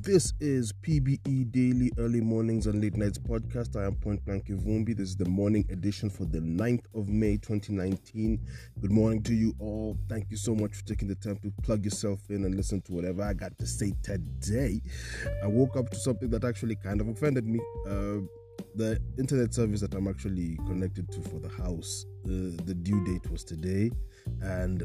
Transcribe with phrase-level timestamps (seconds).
[0.00, 3.74] This is PBE Daily Early Mornings and Late Nights podcast.
[3.74, 4.96] I am Point Blank Ivumbi.
[4.96, 8.38] This is the morning edition for the 9th of May 2019.
[8.80, 9.98] Good morning to you all.
[10.08, 12.92] Thank you so much for taking the time to plug yourself in and listen to
[12.92, 14.80] whatever I got to say today.
[15.42, 17.58] I woke up to something that actually kind of offended me.
[17.84, 18.18] Uh,
[18.76, 23.28] the internet service that I'm actually connected to for the house, uh, the due date
[23.32, 23.90] was today,
[24.42, 24.84] and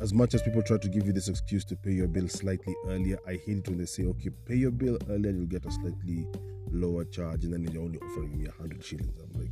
[0.00, 2.74] as much as people try to give you this excuse to pay your bill slightly
[2.86, 5.70] earlier, I hate it when they say, okay, pay your bill earlier, you'll get a
[5.70, 6.26] slightly
[6.72, 9.18] lower charge, and then you're only offering me 100 shillings.
[9.18, 9.50] I'm like,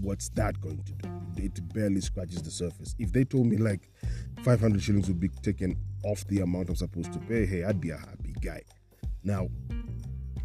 [0.00, 1.08] what's that going to do?
[1.36, 2.94] It barely scratches the surface.
[2.98, 3.90] If they told me like
[4.42, 7.90] 500 shillings would be taken off the amount I'm supposed to pay, hey, I'd be
[7.90, 8.62] a happy guy.
[9.22, 9.48] Now,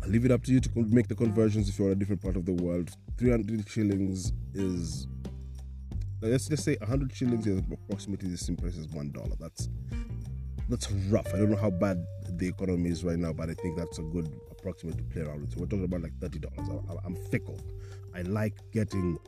[0.04, 2.22] I'll leave it up to you to make the conversions if you're in a different
[2.22, 2.92] part of the world.
[3.18, 5.08] 300 shillings is
[6.30, 9.36] let's just say 100 shillings is approximately the same price as one dollar.
[9.40, 9.70] That's
[10.70, 11.28] that's rough.
[11.34, 14.04] I don't know how bad the economy is right now, but I think that's a
[14.04, 15.54] good approximate to play around with.
[15.54, 16.70] So we're talking about like thirty dollars.
[17.04, 17.60] I'm fickle.
[18.16, 19.20] I like getting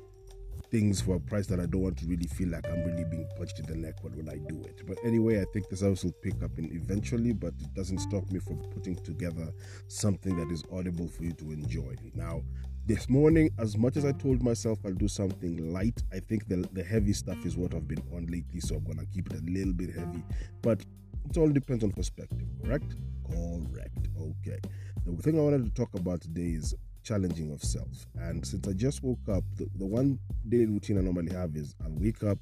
[0.72, 3.28] things for a price that I don't want to really feel like I'm really being
[3.38, 4.82] punched in the neck when I do it.
[4.88, 8.30] But anyway, I think this house will pick up in eventually, but it doesn't stop
[8.32, 9.54] me from putting together
[9.88, 11.96] something that is audible for you to enjoy.
[12.16, 12.42] Now,
[12.86, 16.68] this morning, as much as I told myself I'll do something light, I think the,
[16.74, 19.44] the heavy stuff is what I've been on lately, so I'm gonna keep it a
[19.44, 20.24] little bit heavy.
[20.62, 20.82] But
[21.30, 22.96] it all depends on perspective, correct?
[23.30, 24.10] Correct.
[24.20, 24.60] Okay.
[25.06, 28.06] The thing I wanted to talk about today is challenging of self.
[28.20, 31.76] And since I just woke up, the, the one daily routine I normally have is
[31.84, 32.38] I'll wake up,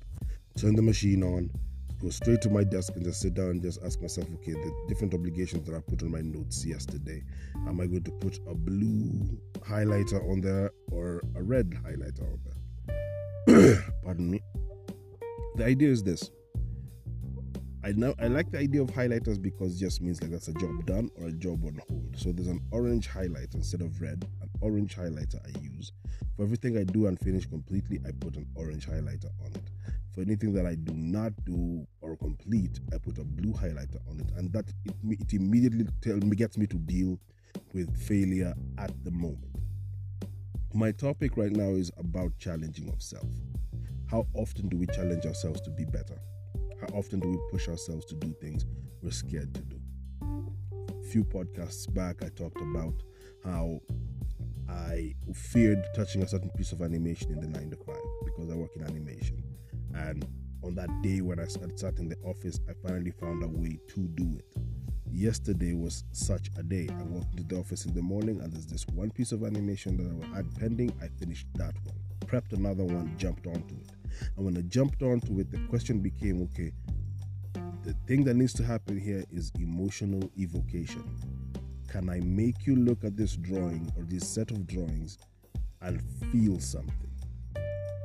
[0.58, 1.52] turn the machine on,
[2.02, 4.74] go straight to my desk and just sit down and just ask myself, okay, the
[4.88, 7.24] different obligations that I put on my notes yesterday,
[7.68, 12.40] am I going to put a blue highlighter on there or a red highlighter on
[13.46, 13.84] there?
[14.04, 14.42] Pardon me.
[15.56, 16.32] The idea is this.
[17.84, 20.54] I know I like the idea of highlighters because it just means like that's a
[20.54, 22.16] job done or a job on hold.
[22.16, 24.24] So there's an orange highlighter instead of red.
[24.42, 25.92] An orange highlighter I use.
[26.36, 29.72] For everything I do and finish completely, I put an orange highlighter on it.
[30.14, 34.20] For anything that I do not do or complete, I put a blue highlighter on
[34.20, 37.20] it, and that it, it immediately tell me gets me to deal
[37.74, 39.56] with failure at the moment.
[40.74, 43.28] My topic right now is about challenging of self.
[44.10, 46.18] How often do we challenge ourselves to be better?
[46.80, 48.66] How often do we push ourselves to do things
[49.02, 49.80] we're scared to do?
[50.22, 52.94] A few podcasts back, I talked about
[53.44, 53.80] how
[54.70, 57.96] I feared touching a certain piece of animation in the 9 to 5
[58.26, 59.44] because I work in animation.
[59.94, 60.26] And
[60.64, 64.00] on that day when I sat in the office, I finally found a way to
[64.00, 64.46] do it.
[65.12, 66.88] Yesterday was such a day.
[66.90, 69.98] I walked into the office in the morning and there's this one piece of animation
[69.98, 70.94] that I had pending.
[71.02, 71.96] I finished that one,
[72.26, 73.92] prepped another one, jumped onto it.
[74.38, 76.72] And when I jumped onto it, the question became okay,
[77.84, 81.04] the thing that needs to happen here is emotional evocation.
[81.88, 85.18] Can I make you look at this drawing or this set of drawings
[85.82, 86.02] and
[86.32, 87.11] feel something?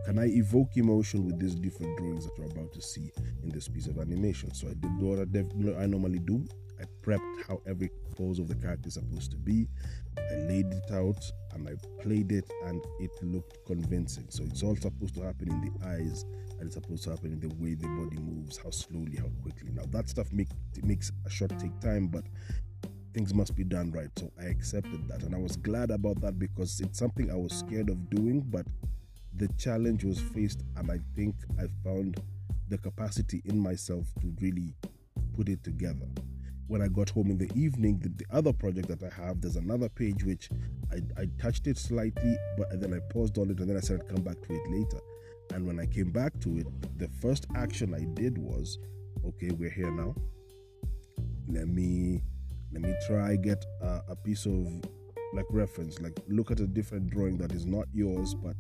[0.07, 3.11] Can I evoke emotion with these different drawings that you're about to see
[3.43, 4.55] in this piece of animation?
[4.55, 6.47] So I did what I, I normally do.
[6.81, 9.67] I prepped how every pose of the character is supposed to be.
[10.17, 11.19] I laid it out
[11.55, 14.27] and I played it, and it looked convincing.
[14.29, 16.25] So it's all supposed to happen in the eyes,
[16.61, 19.71] and it's supposed to happen in the way the body moves, how slowly, how quickly.
[19.73, 20.51] Now that stuff make,
[20.85, 22.23] makes a shot take time, but
[23.13, 24.11] things must be done right.
[24.17, 27.53] So I accepted that, and I was glad about that because it's something I was
[27.53, 28.67] scared of doing, but
[29.37, 32.21] the challenge was faced, and I think I found
[32.69, 34.75] the capacity in myself to really
[35.37, 36.07] put it together.
[36.69, 39.57] When I got home in the evening, the, the other project that I have, there's
[39.57, 40.51] another page which
[40.91, 44.01] I, I touched it slightly, but then I paused on it and then I said
[44.01, 45.01] I'd come back to it later.
[45.55, 46.67] And when I came back to it,
[46.99, 48.79] the first action I did was,
[49.25, 50.15] okay, we're here now.
[51.49, 52.23] Let me
[52.73, 54.67] let me try get a, a piece of
[55.33, 58.57] like reference, like look at a different drawing that is not yours, but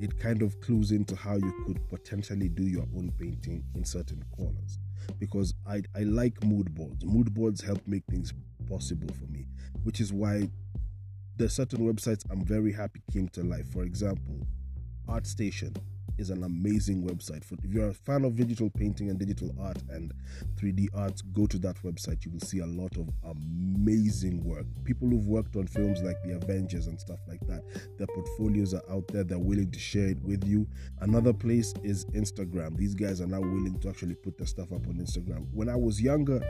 [0.00, 4.22] it kind of clues into how you could potentially do your own painting in certain
[4.36, 4.78] corners
[5.18, 7.04] because I, I like mood boards.
[7.04, 8.32] Mood boards help make things
[8.68, 9.46] possible for me,
[9.82, 10.50] which is why
[11.36, 13.70] there's certain websites I'm very happy came to life.
[13.72, 14.46] For example,
[15.08, 15.76] ArtStation
[16.18, 17.44] is an amazing website.
[17.44, 20.12] For if you're a fan of digital painting and digital art and
[20.56, 22.24] 3D art, go to that website.
[22.24, 24.66] You will see a lot of amazing work.
[24.84, 27.62] People who've worked on films like The Avengers and stuff like that.
[27.98, 29.24] Their portfolios are out there.
[29.24, 30.66] They're willing to share it with you.
[31.00, 32.76] Another place is Instagram.
[32.76, 35.46] These guys are now willing to actually put their stuff up on Instagram.
[35.52, 36.40] When I was younger,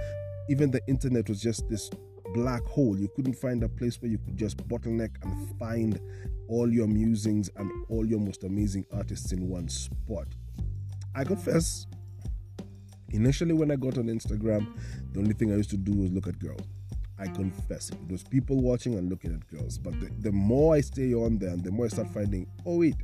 [0.49, 1.91] even the internet was just this
[2.34, 2.98] black hole.
[2.98, 6.00] You couldn't find a place where you could just bottleneck and find
[6.48, 10.26] all your musings and all your most amazing artists in one spot.
[11.14, 11.86] I confess,
[13.10, 14.66] initially when I got on Instagram,
[15.12, 16.62] the only thing I used to do was look at girls.
[17.19, 17.98] I confess it.
[18.08, 19.76] was people watching and looking at girls.
[19.76, 22.78] But the, the more I stay on there and the more I start finding, oh,
[22.78, 22.94] wait,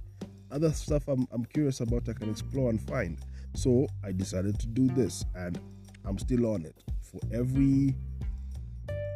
[0.52, 3.18] other stuff I'm, I'm curious about, I can explore and find.
[3.54, 5.58] So I decided to do this and
[6.04, 6.76] I'm still on it.
[7.00, 7.96] For every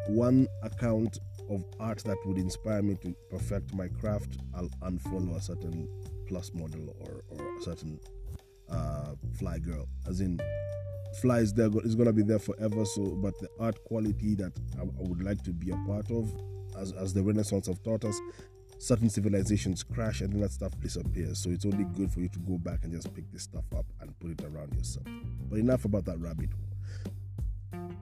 [0.08, 1.18] one account
[1.50, 5.88] of art that would inspire me to perfect my craft, I'll unfollow a certain
[6.26, 7.98] plus model or, or a certain
[8.70, 9.88] uh, fly girl.
[10.06, 10.40] As in,
[11.20, 12.84] fly is there is gonna be there forever.
[12.84, 16.32] So, but the art quality that I, I would like to be a part of,
[16.78, 18.20] as as the Renaissance have taught us,
[18.78, 21.42] certain civilizations crash and then that stuff disappears.
[21.42, 23.86] So it's only good for you to go back and just pick this stuff up
[24.00, 25.06] and put it around yourself.
[25.50, 26.67] But enough about that rabbit hole.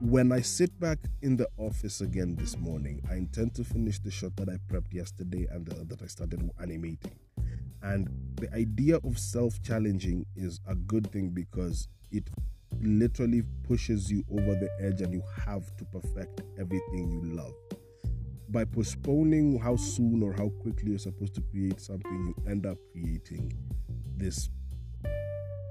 [0.01, 4.11] When I sit back in the office again this morning, I intend to finish the
[4.11, 7.17] shot that I prepped yesterday and uh, that I started animating.
[7.81, 12.29] And the idea of self challenging is a good thing because it
[12.79, 17.55] literally pushes you over the edge and you have to perfect everything you love.
[18.49, 22.77] By postponing how soon or how quickly you're supposed to create something, you end up
[22.91, 23.51] creating
[24.15, 24.47] this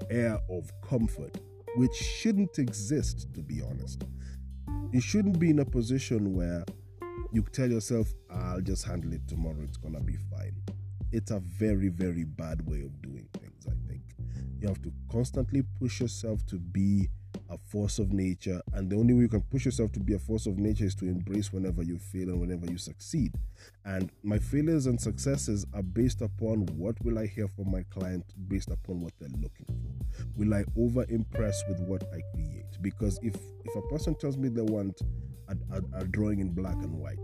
[0.09, 1.37] air of comfort,
[1.77, 4.03] which shouldn't exist, to be honest.
[4.91, 6.63] You shouldn't be in a position where
[7.33, 10.55] you tell yourself, I'll just handle it tomorrow, it's gonna be fine.
[11.11, 14.01] It's a very, very bad way of doing things, I think.
[14.59, 17.09] You have to constantly push yourself to be
[17.49, 20.19] a force of nature, and the only way you can push yourself to be a
[20.19, 23.33] force of nature is to embrace whenever you fail and whenever you succeed.
[23.85, 28.25] And my failures and successes are based upon what will I hear from my client,
[28.47, 30.25] based upon what they're looking for.
[30.35, 32.81] Will I over impress with what I create?
[32.81, 33.35] Because if
[33.65, 35.01] if a person tells me they want
[35.47, 37.19] a, a, a drawing in black and white,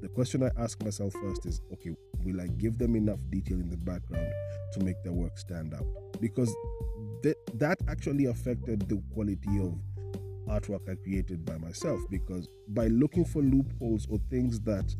[0.00, 3.68] the question I ask myself first is, okay, will I give them enough detail in
[3.68, 4.32] the background
[4.72, 6.09] to make their work stand out?
[6.20, 6.54] Because
[7.22, 9.78] that that actually affected the quality of
[10.48, 14.94] artwork I created by myself because by looking for loopholes or things that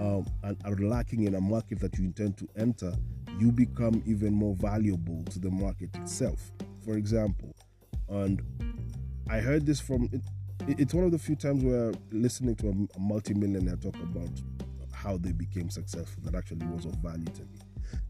[0.00, 2.92] um, are lacking in a market that you intend to enter,
[3.38, 6.50] you become even more valuable to the market itself.
[6.84, 7.54] For example,
[8.08, 8.42] and
[9.28, 10.22] I heard this from it,
[10.66, 14.30] it's one of the few times where listening to a, a multimillionaire talk about
[14.92, 17.58] how they became successful that actually was of value to me.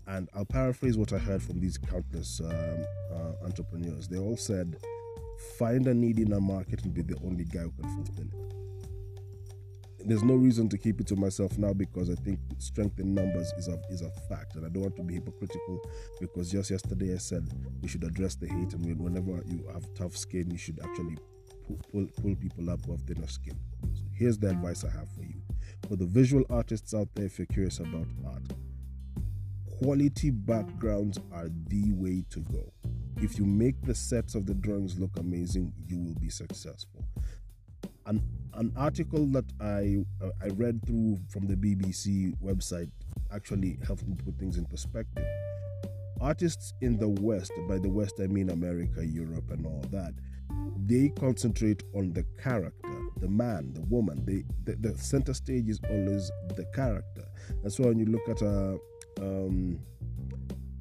[0.06, 4.06] And I'll paraphrase what I heard from these countless um, uh, entrepreneurs.
[4.06, 4.76] They all said,
[5.58, 8.56] find a need in a market and be the only guy who can fulfill it.
[10.08, 13.53] There's no reason to keep it to myself now because I think strength in numbers
[13.58, 14.55] is a, is a fact.
[14.55, 15.81] And I don't want to be hypocritical
[16.20, 17.49] because just yesterday I said
[17.82, 21.19] we should address the hate and whenever you have tough skin, you should actually
[21.67, 23.58] pull, pull, pull people up who have thinner skin.
[23.94, 25.43] So here's the advice I have for you.
[25.88, 28.43] For the visual artists out there, if you're curious about art,
[29.82, 32.73] quality backgrounds are the way to go.
[33.19, 37.05] If you make the sets of the drawings look amazing, you will be successful.
[38.06, 38.23] An,
[38.55, 42.90] an article that I uh, I read through from the BBC website
[43.32, 45.26] actually helped me put things in perspective.
[46.20, 50.14] Artists in the West, by the West I mean America, Europe, and all that,
[50.87, 54.25] they concentrate on the character, the man, the woman.
[54.25, 57.25] They the, the center stage is always the character.
[57.62, 58.79] And so when you look at a
[59.20, 59.78] um,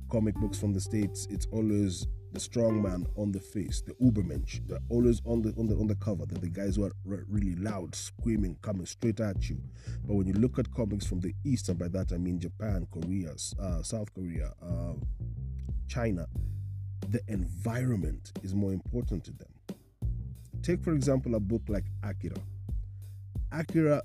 [0.10, 4.68] comic books from the states, it's always the strong man on the face, the Ubermensch.
[4.68, 6.26] They're always on the on the on the cover.
[6.26, 9.58] They're the guys who are really loud, screaming, coming straight at you.
[10.04, 12.88] But when you look at comics from the east, and by that I mean Japan,
[12.92, 14.94] Korea, uh, South Korea, uh,
[15.88, 16.28] China,
[17.10, 19.48] the environment is more important to them.
[20.62, 22.38] Take for example a book like Akira.
[23.52, 24.02] Akira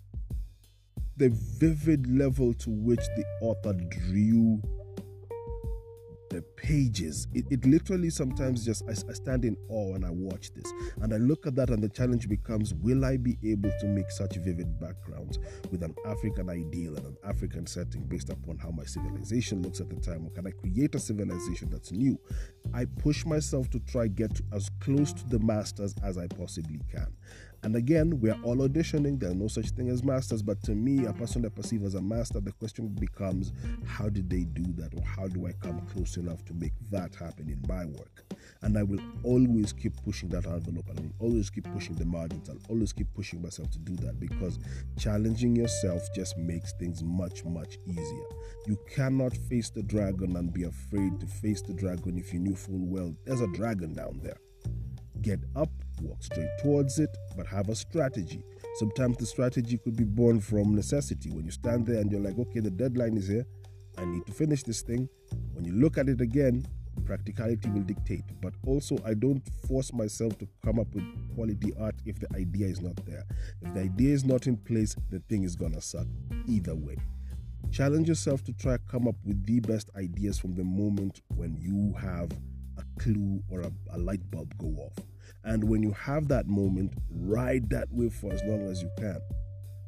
[1.21, 4.59] the vivid level to which the author drew
[6.31, 7.29] the pages.
[7.35, 10.73] It, it literally sometimes just, I, I, stand in awe when I watch this.
[11.03, 14.11] And I look at that, and the challenge becomes will I be able to make
[14.11, 15.39] such vivid backgrounds
[15.71, 19.91] with an African ideal and an African setting based upon how my civilization looks at
[19.91, 20.25] the time?
[20.25, 22.19] Or can I create a civilization that's new?
[22.73, 27.13] I push myself to try get as close to the masters as I possibly can.
[27.63, 29.21] And again, we are all auditioning.
[29.21, 30.43] There's no such thing as masters.
[30.43, 33.53] But to me, a person that perceive as a master, the question becomes,
[33.87, 34.95] how did they do that?
[34.95, 38.25] Or how do I come close enough to make that happen in my work?
[38.63, 40.89] And I will always keep pushing that envelope.
[40.89, 42.49] And I will always keep pushing the margins.
[42.49, 44.59] I'll always keep pushing myself to do that because
[44.99, 48.27] challenging yourself just makes things much, much easier.
[48.67, 52.55] You cannot face the dragon and be afraid to face the dragon if you knew
[52.55, 54.39] full well there's a dragon down there.
[55.23, 58.43] Get up walk straight towards it, but have a strategy.
[58.77, 61.31] Sometimes the strategy could be born from necessity.
[61.31, 63.47] When you stand there and you're like, okay, the deadline is here,
[63.99, 65.09] I need to finish this thing.
[65.53, 66.67] When you look at it again,
[67.05, 68.25] practicality will dictate.
[68.41, 71.05] But also, I don't force myself to come up with
[71.35, 73.25] quality art if the idea is not there.
[73.63, 76.07] If the idea is not in place, the thing is gonna suck
[76.47, 76.97] either way.
[77.71, 81.95] Challenge yourself to try come up with the best ideas from the moment when you
[82.01, 82.31] have
[82.79, 85.05] a clue or a, a light bulb go off.
[85.45, 89.21] And when you have that moment, ride that wave for as long as you can.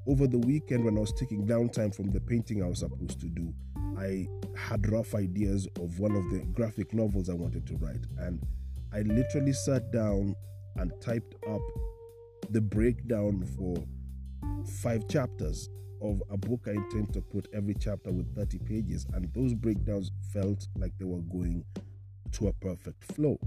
[0.06, 3.26] Over the weekend, when I was taking downtime from the painting I was supposed to
[3.26, 3.52] do,
[3.98, 8.04] I had rough ideas of one of the graphic novels I wanted to write.
[8.18, 8.40] And
[8.92, 10.34] I literally sat down
[10.76, 11.60] and typed up
[12.50, 13.76] the breakdown for
[14.66, 15.68] five chapters
[16.00, 19.06] of a book I intend to put every chapter with 30 pages.
[19.12, 21.64] And those breakdowns felt like they were going
[22.32, 23.38] to a perfect flow.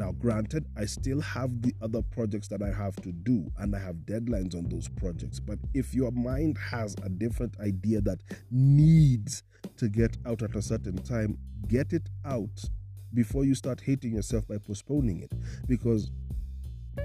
[0.00, 3.80] Now, granted, I still have the other projects that I have to do, and I
[3.80, 5.38] have deadlines on those projects.
[5.38, 9.42] But if your mind has a different idea that needs
[9.76, 11.36] to get out at a certain time,
[11.68, 12.64] get it out
[13.12, 15.32] before you start hating yourself by postponing it.
[15.68, 16.10] Because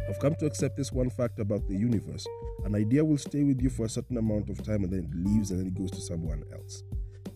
[0.07, 2.25] I've come to accept this one fact about the universe
[2.65, 5.15] an idea will stay with you for a certain amount of time and then it
[5.15, 6.81] leaves and then it goes to someone else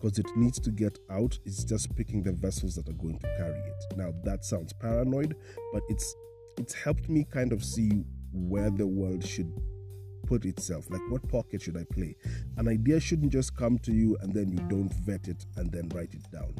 [0.00, 1.38] because it needs to get out.
[1.44, 3.96] It's just picking the vessels that are going to carry it.
[3.96, 5.36] Now that sounds paranoid,
[5.72, 6.14] but it's
[6.58, 9.52] it's helped me kind of see where the world should
[10.26, 10.86] put itself.
[10.90, 12.16] Like what pocket should I play?
[12.56, 15.88] An idea shouldn't just come to you and then you don't vet it and then
[15.94, 16.54] write it down.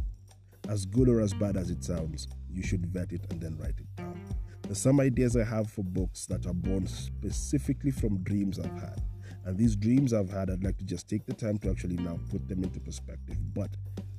[0.68, 3.78] As good or as bad as it sounds, you should vet it and then write
[3.78, 4.20] it down.
[4.62, 9.02] There's some ideas I have for books that are born specifically from dreams I've had.
[9.50, 12.20] And these dreams I've had, I'd like to just take the time to actually now
[12.30, 13.36] put them into perspective.
[13.52, 13.70] But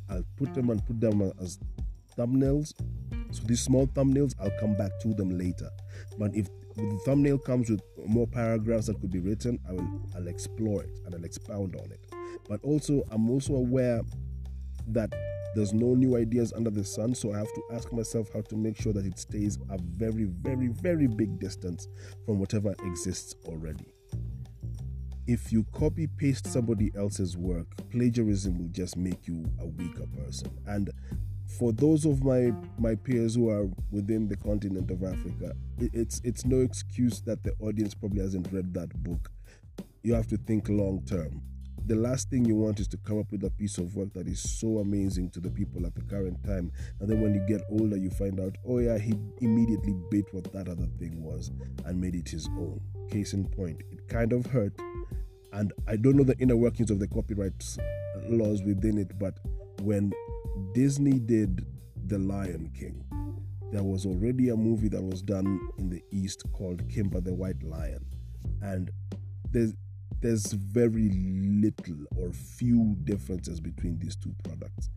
[0.10, 1.58] I'll put them and put them as
[2.18, 2.74] thumbnails.
[3.32, 5.70] So these small thumbnails, I'll come back to them later.
[6.20, 10.28] But if the thumbnail comes with more paragraphs that could be written, I will I'll
[10.28, 12.14] explore it and I'll expound on it.
[12.50, 14.02] But also I'm also aware
[14.88, 15.14] that
[15.56, 18.58] there's no new ideas under the sun, so I have to ask myself how to
[18.58, 21.88] make sure that it stays a very, very, very big distance
[22.26, 23.94] from whatever exists already
[25.28, 30.52] if you copy paste somebody else's work, plagiarism will just make you a weaker person.
[30.68, 30.92] And
[31.58, 36.46] for those of my my peers who are within the continent of Africa, it's it's
[36.46, 39.32] no excuse that the audience probably hasn't read that book.
[40.04, 41.42] You have to think long term.
[41.88, 44.28] The last thing you want is to come up with a piece of work that
[44.28, 47.62] is so amazing to the people at the current time, and then when you get
[47.70, 51.52] older, you find out, oh yeah, he immediately bit what that other thing was
[51.86, 52.80] and made it his own.
[53.10, 54.74] Case in point, it kind of hurt,
[55.54, 57.78] and I don't know the inner workings of the copyright
[58.30, 59.40] laws within it, but
[59.82, 60.14] when
[60.74, 61.66] Disney did
[62.06, 63.04] The Lion King,
[63.72, 67.64] there was already a movie that was done in the East called Kimba the White
[67.64, 68.06] Lion,
[68.62, 68.92] and
[69.50, 69.74] there's
[70.22, 74.90] there's very little or few differences between these two products,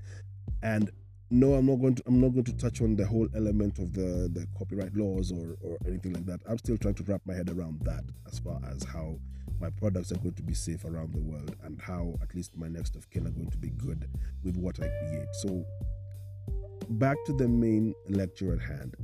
[0.62, 0.90] and
[1.30, 3.92] no, I'm not going to I'm not going to touch on the whole element of
[3.92, 6.40] the the copyright laws or or anything like that.
[6.48, 9.18] I'm still trying to wrap my head around that as far as how
[9.60, 12.68] my products are going to be safe around the world and how at least my
[12.68, 14.08] next of kin are going to be good
[14.42, 15.28] with what I create.
[15.42, 15.64] So,
[16.90, 18.96] back to the main lecture at hand.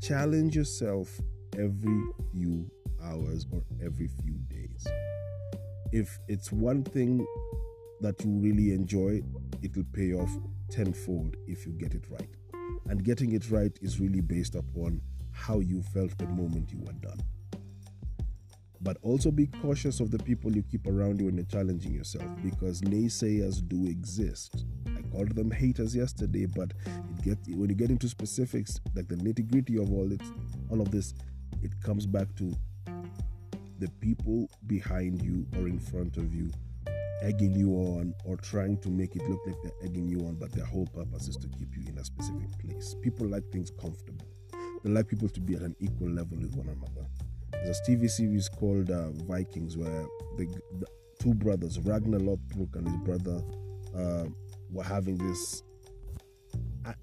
[0.00, 1.20] Challenge yourself
[1.58, 2.70] every few
[3.02, 4.86] hours or every few days.
[5.92, 7.26] If it's one thing
[8.00, 9.22] that you really enjoy,
[9.62, 10.30] it'll pay off
[10.70, 12.34] tenfold if you get it right.
[12.88, 16.92] And getting it right is really based upon how you felt the moment you were
[16.94, 17.20] done
[18.82, 22.26] but also be cautious of the people you keep around you when you're challenging yourself
[22.42, 24.64] because naysayers do exist.
[24.96, 26.72] I called them haters yesterday, but
[27.48, 30.20] when you get into specifics, like the nitty gritty of all it,
[30.68, 31.14] all of this,
[31.62, 32.54] it comes back to
[33.78, 36.50] the people behind you or in front of you
[37.22, 40.52] egging you on or trying to make it look like they're egging you on, but
[40.52, 42.94] their whole purpose is to keep you in a specific place.
[43.00, 44.26] People like things comfortable.
[44.82, 47.06] They like people to be at an equal level with one another.
[47.52, 50.04] There's a TV series called uh, Vikings where
[50.36, 50.46] the,
[50.80, 50.86] the,
[51.20, 53.40] two brothers, Ragnar Lothbrok and his brother,
[53.96, 54.24] uh,
[54.70, 55.62] were having this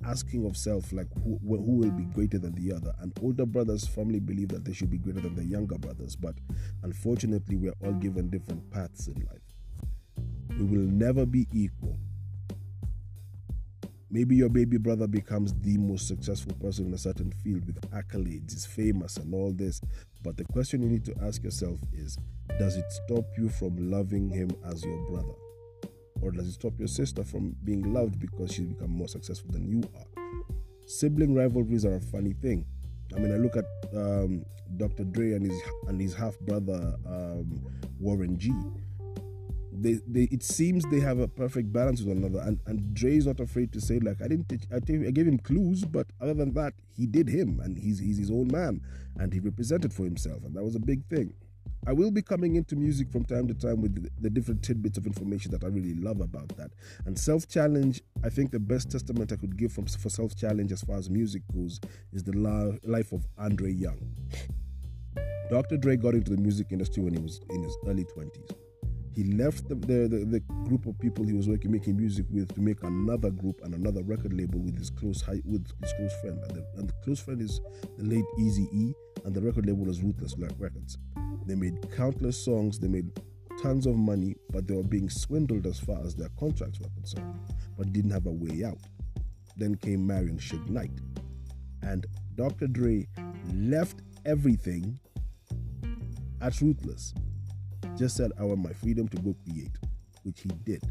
[0.05, 2.93] asking of self, like who, who will be greater than the other.
[2.99, 6.35] And older brothers firmly believe that they should be greater than the younger brothers, but
[6.83, 10.19] unfortunately, we are all given different paths in life.
[10.57, 11.97] We will never be equal.
[14.11, 18.55] Maybe your baby brother becomes the most successful person in a certain field with accolades,
[18.55, 19.81] is famous and all this.
[20.23, 22.17] But the question you need to ask yourself is
[22.57, 25.35] Does it stop you from loving him as your brother?
[26.21, 29.67] Or does it stop your sister from being loved because she's become more successful than
[29.67, 30.23] you are?
[30.85, 32.65] Sibling rivalries are a funny thing.
[33.15, 34.45] I mean, I look at um,
[34.77, 35.03] Dr.
[35.03, 37.61] Dre and his and his half brother um,
[37.99, 38.51] Warren G
[39.81, 42.45] they, they it seems they have a perfect balance with one another.
[42.45, 45.85] And and Dre is not afraid to say like I didn't teach, gave him clues,
[45.85, 48.81] but other than that, he did him, and he's he's his own man,
[49.17, 51.33] and he represented for himself, and that was a big thing.
[51.87, 55.05] I will be coming into music from time to time with the, different tidbits of
[55.05, 56.71] information that I really love about that.
[57.05, 60.71] And self challenge, I think the best testament I could give from, for self challenge
[60.71, 61.79] as far as music goes
[62.13, 63.99] is the life of Andre Young.
[65.49, 65.77] Dr.
[65.77, 68.55] Dre got into the music industry when he was in his early 20s.
[69.15, 72.53] He left the, the, the, the, group of people he was working making music with
[72.53, 76.13] to make another group and another record label with his close high, with his close
[76.21, 76.39] friend.
[76.43, 77.59] And the, and the close friend is
[77.97, 78.93] the late Easy E,
[79.25, 80.97] and the record label was Ruthless Records.
[81.45, 83.11] They made countless songs, they made
[83.61, 87.39] tons of money, but they were being swindled as far as their contracts were concerned,
[87.77, 88.77] but didn't have a way out.
[89.57, 90.91] Then came Marion Suge Knight.
[91.81, 92.67] And Dr.
[92.67, 93.07] Dre
[93.53, 94.99] left everything
[96.41, 97.13] at Ruthless.
[97.97, 99.77] Just said, I want my freedom to go create,
[100.23, 100.83] which he did.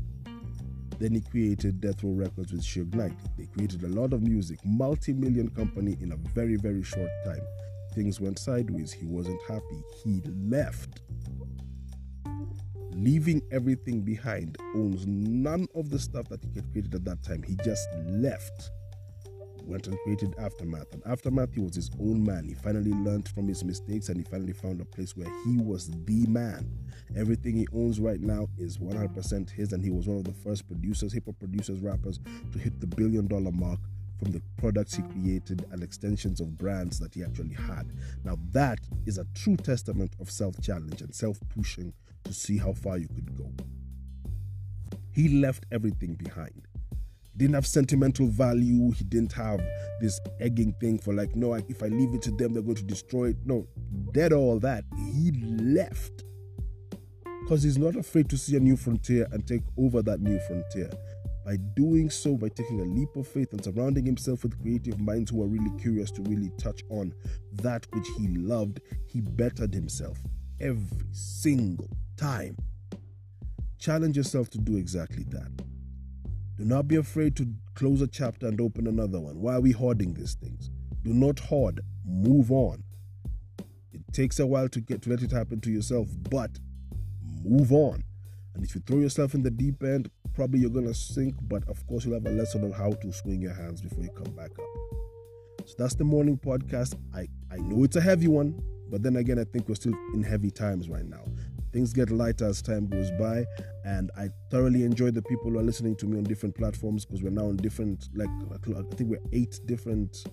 [0.99, 3.17] Then he created Death Row Records with Suge Knight.
[3.37, 7.41] They created a lot of music, multi million company in a very, very short time.
[7.99, 8.93] Things went sideways.
[8.93, 9.83] He wasn't happy.
[10.05, 11.01] He left.
[12.93, 17.43] Leaving everything behind, owns none of the stuff that he had created at that time.
[17.43, 18.71] He just left
[19.65, 20.93] went and created Aftermath.
[20.93, 22.45] And Aftermath, he was his own man.
[22.45, 25.91] He finally learned from his mistakes and he finally found a place where he was
[26.07, 26.71] the man.
[27.17, 30.69] Everything he owns right now is 100% his, and he was one of the first
[30.69, 32.21] producers, hip hop producers, rappers
[32.53, 33.81] to hit the billion dollar mark
[34.19, 37.93] from the products he created and extensions of brands that he actually had.
[38.25, 41.93] Now, that is a true testament of self challenge and self pushing
[42.25, 43.51] to see how far you could go.
[45.13, 46.67] He left everything behind
[47.33, 48.93] He didn't have sentimental value.
[48.93, 49.61] He didn't have
[50.01, 52.85] this egging thing for like, no, if I leave it to them, they're going to
[52.85, 53.37] destroy it.
[53.45, 53.67] No,
[54.13, 54.85] dead all that.
[54.97, 56.25] He left
[57.43, 60.91] because he's not afraid to see a new frontier and take over that new frontier.
[61.49, 65.31] By doing so, by taking a leap of faith and surrounding himself with creative minds
[65.31, 67.15] who are really curious to really touch on
[67.63, 70.19] that which he loved, he bettered himself
[70.61, 72.55] every single time.
[73.79, 75.51] Challenge yourself to do exactly that.
[76.59, 79.41] Do not be afraid to close a chapter and open another one.
[79.41, 80.69] Why are we hoarding these things?
[81.03, 81.81] Do not hoard.
[82.05, 82.85] Move on.
[83.95, 86.59] It takes a while to get to let it happen to yourself, but
[87.43, 88.05] move on.
[88.55, 91.85] And if you throw yourself in the deep end, probably you're gonna sink, but of
[91.89, 94.53] course you'll have a lesson on how to swing your hands before you come back
[94.53, 95.67] up.
[95.67, 96.95] So that's the morning podcast.
[97.13, 100.23] I, I know it's a heavy one, but then again, I think we're still in
[100.23, 101.25] heavy times right now
[101.71, 103.45] things get lighter as time goes by
[103.85, 107.23] and i thoroughly enjoy the people who are listening to me on different platforms because
[107.23, 110.25] we're now on different like i think we're eight different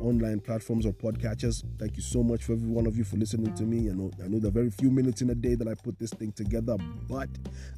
[0.00, 1.64] online platforms or podcatchers.
[1.78, 3.90] Thank you so much for every one of you for listening to me.
[3.90, 6.10] I know I know are very few minutes in a day that I put this
[6.10, 6.76] thing together,
[7.08, 7.28] but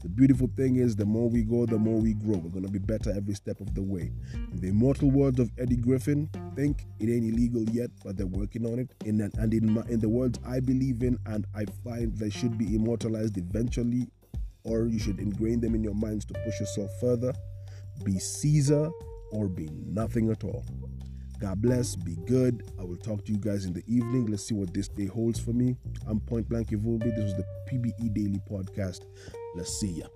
[0.03, 2.37] the beautiful thing is the more we go, the more we grow.
[2.37, 4.13] We're gonna be better every step of the way.
[4.53, 8.67] In the immortal words of Eddie Griffin, think it ain't illegal yet, but they're working
[8.67, 8.91] on it.
[9.05, 12.59] In and in my, in the words I believe in and I find they should
[12.59, 14.09] be immortalized eventually,
[14.65, 17.33] or you should ingrain them in your minds to push yourself further.
[18.05, 18.91] Be Caesar
[19.33, 20.65] or be nothing at all.
[21.41, 21.97] God bless.
[21.97, 22.65] Be good.
[22.79, 24.27] I will talk to you guys in the evening.
[24.27, 25.75] Let's see what this day holds for me.
[26.07, 27.15] I'm Point Blank Ivumbi.
[27.17, 29.07] This was the PBE Daily Podcast.
[29.57, 30.07] Let's see ya.